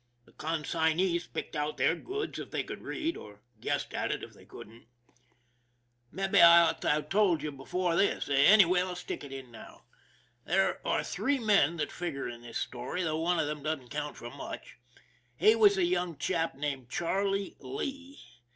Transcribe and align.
The 0.25 0.31
consignees 0.31 1.27
picked 1.27 1.55
out 1.55 1.77
their 1.77 1.93
goods 1.93 2.39
if 2.39 2.49
they 2.49 2.63
could 2.63 2.81
read, 2.81 3.15
or 3.15 3.43
guessed 3.59 3.93
at 3.93 4.11
it 4.11 4.23
if 4.23 4.33
they 4.33 4.45
couldn't. 4.45 4.87
THE 6.11 6.27
MAN 6.27 6.29
WHO 6.29 6.31
DIDN'T 6.31 6.31
COUNT 6.31 6.31
239 6.31 6.31
Maybe 6.31 6.41
I 6.41 6.61
ought 6.63 6.81
to 6.81 6.89
have 6.89 7.09
told 7.09 7.43
you 7.43 7.51
this 7.51 7.57
before; 7.59 8.35
any 8.35 8.65
way, 8.65 8.81
I'll 8.81 8.95
stick 8.95 9.23
it 9.23 9.31
in 9.31 9.51
now. 9.51 9.83
There 10.45 10.81
are 10.87 11.03
three 11.03 11.37
men 11.37 11.77
that 11.77 11.91
figure 11.91 12.27
in 12.27 12.41
this 12.41 12.57
story, 12.57 13.03
though 13.03 13.19
one 13.19 13.37
of 13.37 13.45
them 13.45 13.61
doesn't 13.61 13.89
count 13.89 14.17
for 14.17 14.31
much. 14.31 14.77
He 15.35 15.53
was 15.55 15.77
a 15.77 15.83
young 15.85 16.17
chap 16.17 16.55
named 16.55 16.89
Charlie 16.89 17.55
Lee. 17.59 18.17